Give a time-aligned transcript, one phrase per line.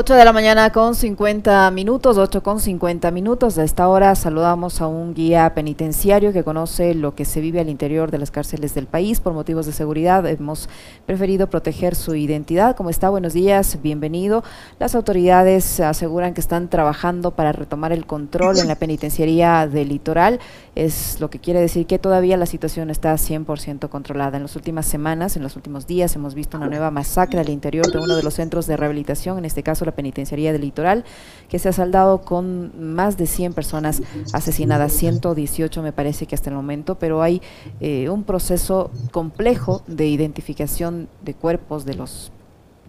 [0.00, 3.58] 8 de la mañana con 50 minutos, 8 con 50 minutos.
[3.58, 7.68] A esta hora saludamos a un guía penitenciario que conoce lo que se vive al
[7.68, 9.18] interior de las cárceles del país.
[9.18, 10.68] Por motivos de seguridad hemos
[11.04, 12.76] preferido proteger su identidad.
[12.76, 13.10] ¿Cómo está?
[13.10, 14.44] Buenos días, bienvenido.
[14.78, 20.38] Las autoridades aseguran que están trabajando para retomar el control en la penitenciaría del litoral.
[20.76, 24.36] Es lo que quiere decir que todavía la situación está 100% controlada.
[24.36, 27.90] En las últimas semanas, en los últimos días, hemos visto una nueva masacre al interior
[27.90, 31.04] de uno de los centros de rehabilitación, en este caso la penitenciaría del litoral,
[31.48, 34.02] que se ha saldado con más de 100 personas
[34.32, 37.42] asesinadas, 118 me parece que hasta el momento, pero hay
[37.80, 42.32] eh, un proceso complejo de identificación de cuerpos de los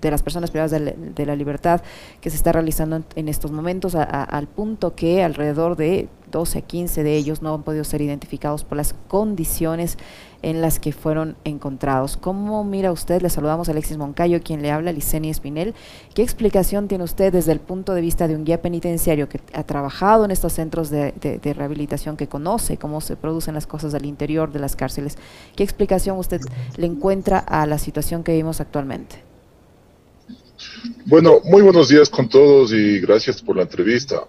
[0.02, 1.82] de las personas privadas de la, libertad
[2.22, 7.04] que se está realizando en, estos momentos al punto que alrededor de 12 a 15
[7.04, 9.98] de ellos no han podido ser identificados por las condiciones
[10.42, 12.18] en las que fueron encontrados.
[12.18, 13.22] ¿Cómo mira usted?
[13.22, 15.74] Le saludamos a Alexis Moncayo, quien le habla, Liceni Espinel.
[16.14, 19.64] ¿Qué explicación tiene usted desde el punto de vista de un guía penitenciario que ha
[19.64, 24.06] trabajado en estos centros de, de rehabilitación, que conoce cómo se producen las cosas al
[24.06, 25.18] interior de las cárceles?
[25.56, 26.42] ¿Qué explicación usted
[26.78, 29.30] le encuentra a la situación que vivimos actualmente?
[31.06, 34.28] Bueno, muy buenos días con todos y gracias por la entrevista.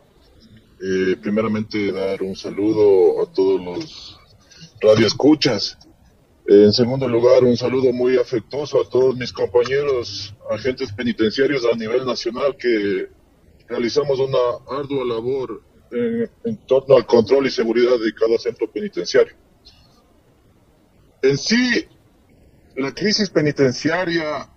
[0.83, 4.19] Eh, primeramente dar un saludo a todos los
[4.81, 5.79] radioescuchas.
[6.47, 12.07] En segundo lugar, un saludo muy afectuoso a todos mis compañeros agentes penitenciarios a nivel
[12.07, 13.09] nacional que
[13.69, 14.39] realizamos una
[14.71, 19.35] ardua labor en, en torno al control y seguridad de cada centro penitenciario.
[21.21, 21.85] En sí,
[22.77, 24.49] la crisis penitenciaria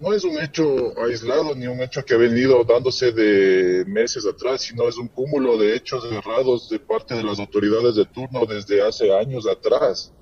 [0.00, 4.62] no es un hecho aislado ni un hecho que ha venido dándose de meses atrás,
[4.62, 8.80] sino es un cúmulo de hechos errados de parte de las autoridades de turno desde
[8.80, 10.12] hace años atrás.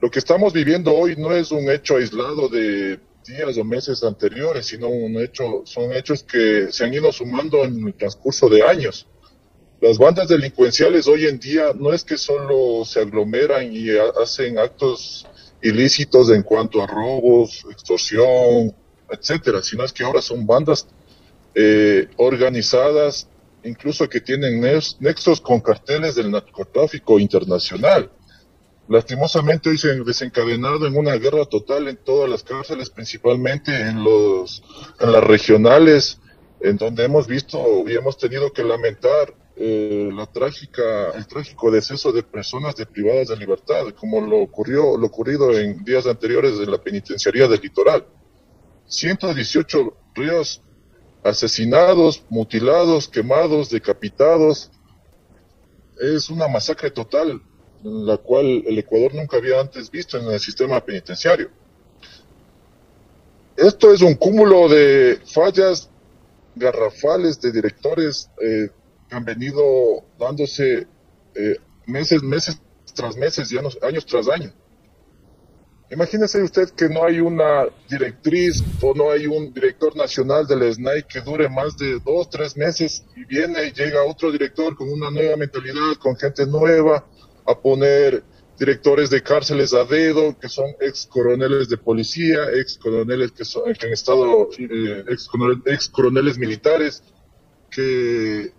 [0.00, 4.66] Lo que estamos viviendo hoy no es un hecho aislado de días o meses anteriores,
[4.66, 9.06] sino un hecho, son hechos que se han ido sumando en el transcurso de años.
[9.80, 13.88] Las bandas delincuenciales hoy en día no es que solo se aglomeran y
[14.20, 15.26] hacen actos
[15.64, 18.74] ilícitos en cuanto a robos, extorsión,
[19.10, 20.86] etcétera, sino es que ahora son bandas
[21.54, 23.28] eh, organizadas,
[23.64, 24.60] incluso que tienen
[25.00, 28.10] nexos con carteles del narcotráfico internacional.
[28.88, 34.04] Lastimosamente hoy se han desencadenado en una guerra total en todas las cárceles, principalmente en
[34.04, 34.62] los
[35.00, 36.20] en las regionales,
[36.60, 42.10] en donde hemos visto y hemos tenido que lamentar eh, la trágica, el trágico deceso
[42.10, 46.70] de personas de privadas de libertad, como lo ocurrió, lo ocurrido en días anteriores en
[46.70, 48.04] la penitenciaría del litoral.
[48.86, 50.60] 118 ríos
[51.22, 54.70] asesinados, mutilados, quemados, decapitados.
[56.00, 57.40] Es una masacre total,
[57.82, 61.50] la cual el Ecuador nunca había antes visto en el sistema penitenciario.
[63.56, 65.88] Esto es un cúmulo de fallas
[66.56, 68.68] garrafales de directores eh,
[69.14, 70.86] han venido dándose
[71.34, 72.60] eh, meses, meses
[72.94, 74.52] tras meses, y años, años tras años.
[75.90, 81.04] Imagínese usted que no hay una directriz o no hay un director nacional del SNAI
[81.04, 85.10] que dure más de dos, tres meses y viene y llega otro director con una
[85.10, 87.06] nueva mentalidad, con gente nueva,
[87.46, 88.24] a poner
[88.58, 93.72] directores de cárceles a dedo, que son ex coroneles de policía, ex coroneles que, son,
[93.74, 95.28] que han estado, eh, ex,
[95.66, 97.02] ex coroneles militares,
[97.70, 98.52] que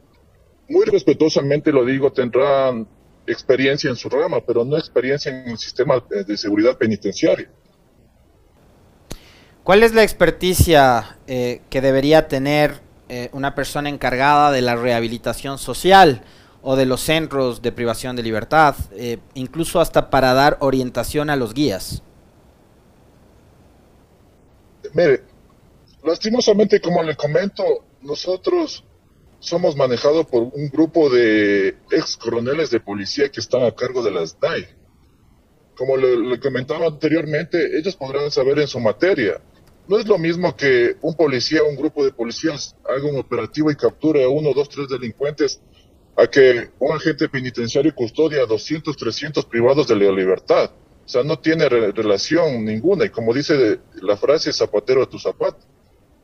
[0.67, 2.87] muy respetuosamente lo digo, tendrán
[3.27, 7.49] experiencia en su rama, pero no experiencia en el sistema de seguridad penitenciaria.
[9.63, 15.57] ¿Cuál es la experticia eh, que debería tener eh, una persona encargada de la rehabilitación
[15.57, 16.21] social
[16.61, 21.35] o de los centros de privación de libertad, eh, incluso hasta para dar orientación a
[21.35, 22.03] los guías?
[24.93, 25.23] Mire,
[26.03, 27.63] lastimosamente, como le comento,
[28.01, 28.83] nosotros
[29.45, 34.09] somos manejados por un grupo de ex coroneles de policía que están a cargo de
[34.09, 34.67] las DAI.
[35.77, 39.39] Como le, comentaba anteriormente, ellos podrán saber en su materia.
[39.87, 43.69] No es lo mismo que un policía o un grupo de policías haga un operativo
[43.69, 45.61] y capture a uno, dos, tres delincuentes
[46.17, 50.71] a que un agente penitenciario custodia a 200, 300 privados de la libertad.
[51.05, 53.05] O sea, no tiene relación ninguna.
[53.05, 55.59] Y como dice la frase, zapatero a tu zapato.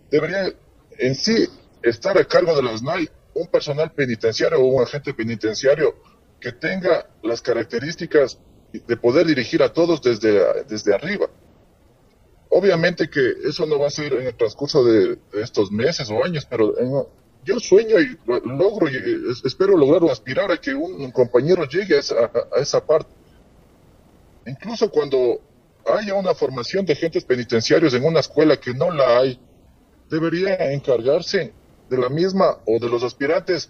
[0.09, 0.51] Debería
[0.97, 1.47] en sí
[1.83, 5.95] estar a cargo de las NAI un personal penitenciario o un agente penitenciario
[6.39, 8.39] que tenga las características
[8.73, 11.27] de poder dirigir a todos desde, desde arriba.
[12.49, 16.45] Obviamente que eso no va a ser en el transcurso de, estos meses o años,
[16.45, 16.73] pero
[17.45, 18.97] yo sueño y logro y
[19.45, 22.15] espero lograr o aspirar a que un, compañero llegue a esa,
[22.55, 23.09] a esa parte.
[24.45, 25.39] Incluso cuando
[25.85, 29.39] haya una formación de agentes penitenciarios en una escuela que no la hay,
[30.09, 31.53] debería encargarse
[31.91, 33.69] de la misma o de los aspirantes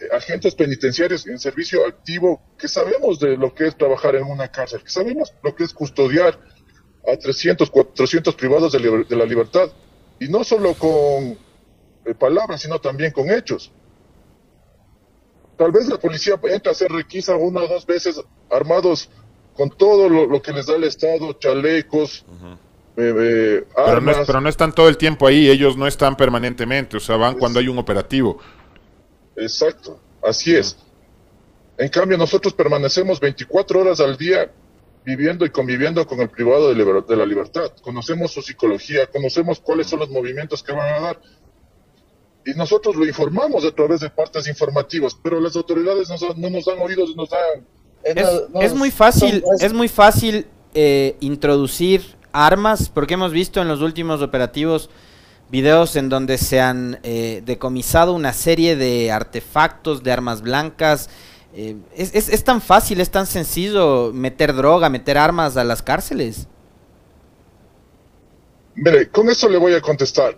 [0.00, 4.48] eh, agentes penitenciarios en servicio activo que sabemos de lo que es trabajar en una
[4.48, 6.40] cárcel, que sabemos lo que es custodiar
[7.06, 8.80] a 300, 400 privados de,
[9.14, 9.70] la libertad,
[10.18, 11.38] y no solo con
[12.06, 13.70] eh, palabras, sino también con hechos.
[15.58, 18.20] Tal vez la policía entra a hacer requisa una o dos veces
[18.50, 19.10] armados
[19.54, 22.24] con todo lo, que les da el Estado, chalecos,
[22.96, 27.00] eh, pero, no pero, no están todo el tiempo ahí, ellos no están permanentemente, o
[27.00, 28.38] sea, van cuando hay un operativo.
[29.36, 30.76] Exacto, así es.
[31.78, 34.50] En cambio, nosotros permanecemos 24 horas al día
[35.04, 37.70] viviendo y conviviendo con el privado de, la libertad.
[37.82, 41.20] Conocemos su psicología, conocemos cuáles son los movimientos que van a dar.
[42.46, 46.78] Y nosotros lo informamos a través de partes informativas, pero las autoridades no nos dan
[46.80, 47.66] oídos, nos dan...
[48.60, 54.22] Es, muy fácil, es muy fácil eh, introducir armas, porque hemos visto en los últimos
[54.22, 54.90] operativos
[55.48, 61.08] videos en donde se han eh, decomisado una serie de artefactos, de armas blancas.
[61.54, 66.46] Eh, es, es, tan fácil, es tan sencillo meter droga, meter armas a las cárceles.
[68.74, 70.36] Mire, con eso le voy a contestar.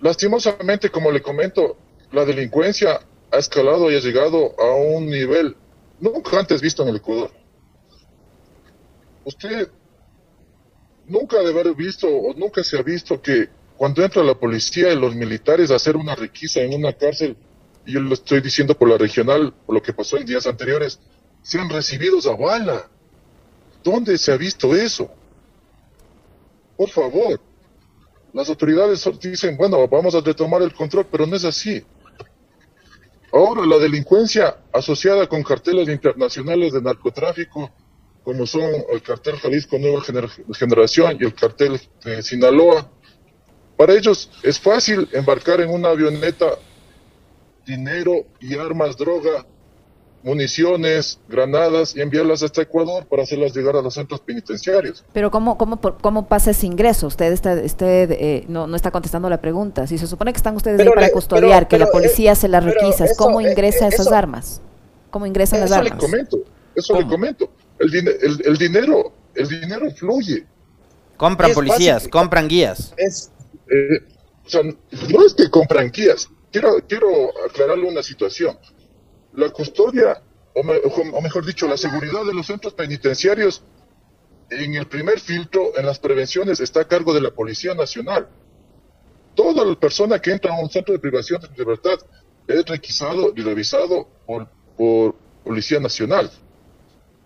[0.00, 1.76] Lastimosamente, como le comento,
[2.12, 3.00] la delincuencia
[3.32, 5.56] ha escalado y ha llegado a un nivel
[6.00, 7.30] nunca antes visto en el Ecuador.
[9.24, 9.70] Usted
[11.10, 14.96] nunca de haber visto o nunca se ha visto que cuando entra la policía y
[14.96, 17.36] los militares a hacer una requisa en una cárcel,
[17.84, 21.00] y yo lo estoy diciendo por la regional, por lo que pasó en días anteriores,
[21.42, 22.88] sean recibidos a bala.
[23.82, 25.10] ¿Dónde se ha visto eso?
[26.76, 27.40] Por favor.
[28.32, 31.84] Las autoridades dicen, bueno, vamos a retomar el control, pero no es así.
[33.32, 37.70] Ahora la delincuencia asociada con carteles internacionales de narcotráfico
[38.24, 40.02] como son el cartel Jalisco Nueva
[40.52, 42.90] Generación y el cartel de Sinaloa.
[43.76, 46.58] Para ellos es fácil embarcar en una avioneta
[47.64, 49.46] dinero y armas, droga,
[50.22, 55.04] municiones, granadas y enviarlas hasta Ecuador para hacerlas llegar a los centros penitenciarios.
[55.12, 57.06] Pero ¿cómo, cómo, cómo pasa ese ingreso?
[57.06, 59.86] Usted, está, eh, no, no, está contestando la pregunta.
[59.86, 63.06] Si se supone que están ustedes ahí para custodiar, que la policía se las requisa,
[63.16, 64.60] ¿cómo eh, ingresa esas armas?
[65.10, 65.92] ¿Cómo ingresan las armas?
[65.92, 66.38] Eso le comento,
[66.74, 67.50] eso le comento.
[67.80, 70.46] El, el, dinero, el dinero fluye.
[71.16, 72.92] Compran policías, compran guías.
[72.98, 73.30] Es,
[73.70, 74.06] eh,
[74.44, 76.28] o sea, no es que compran guías.
[76.52, 77.08] Quiero, quiero
[77.48, 78.58] aclararle una situación.
[79.32, 80.22] La custodia,
[80.54, 83.62] o, o mejor dicho, la seguridad de los centros penitenciarios
[84.50, 88.28] en el primer filtro, en las prevenciones, está a cargo de la Policía Nacional.
[89.34, 91.98] Toda la persona que entra a un centro de privación de libertad
[92.46, 96.30] es requisado y revisado por, por Policía Nacional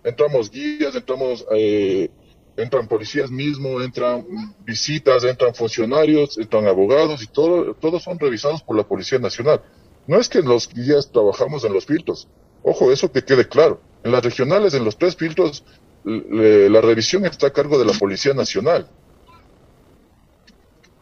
[0.05, 2.09] entramos guías, entramos, eh,
[2.55, 4.25] entran policías mismos, entran
[4.63, 9.61] visitas, entran funcionarios, entran abogados y todo, todos son revisados por la Policía Nacional.
[10.07, 12.27] No es que los guías trabajamos en los filtros.
[12.61, 13.81] Ojo, eso que quede claro.
[14.03, 15.63] En las regionales, en los tres filtros,
[16.03, 18.87] la revisión está a cargo de la Policía Nacional.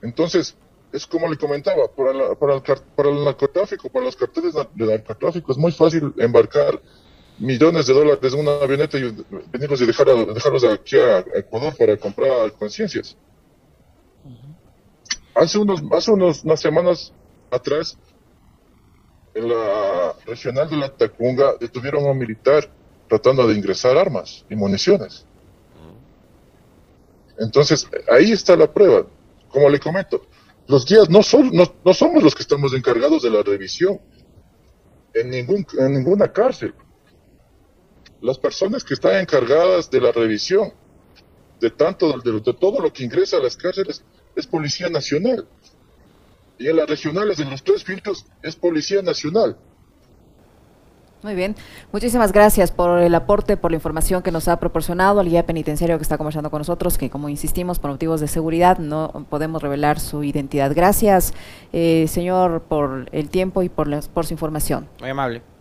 [0.01, 0.55] Entonces,
[0.93, 2.61] es como le comentaba, para, para, el,
[2.95, 6.81] para el narcotráfico, para los carteles de narcotráfico, es muy fácil embarcar
[7.43, 9.15] millones de dólares en una avioneta y
[9.51, 13.17] venirlos y dejar dejarlos aquí a Ecuador para comprar conciencias.
[15.35, 17.13] Hace unos, hace unos, unas semanas
[17.51, 17.97] atrás,
[19.33, 22.69] en la regional de la Tacunga, detuvieron a un militar
[23.09, 25.25] tratando de ingresar armas y municiones.
[27.39, 29.05] Entonces, ahí está la prueba.
[29.49, 30.25] Como le comento,
[30.67, 33.99] los guías no, son, no, no somos los que estamos encargados de la revisión
[35.13, 36.73] en, ningún, en ninguna cárcel
[38.23, 40.71] las personas que están encargadas de la revisión
[41.59, 44.03] de tanto de, de, todo lo que ingresa a las cárceles
[44.35, 45.45] es Policía Nacional.
[46.57, 49.57] Y en las regionales, en los tres filtros, es Policía Nacional.
[51.21, 51.55] Muy bien,
[51.91, 55.97] muchísimas gracias por el aporte, por la información que nos ha proporcionado al guía penitenciario
[55.97, 59.99] que está conversando con nosotros, que como insistimos, por motivos de seguridad no podemos revelar
[59.99, 60.73] su identidad.
[60.73, 61.33] Gracias,
[61.73, 64.87] eh, señor, por el tiempo y por, por su información.
[64.99, 65.52] Muy amable.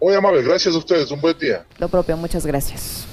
[0.00, 1.64] Muy amable, gracias a ustedes, un buen día.
[1.78, 3.06] Lo propio, muchas gracias.